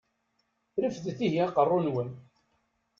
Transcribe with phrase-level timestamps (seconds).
[0.81, 2.09] Refdet ihi aqeṛṛu-nwen!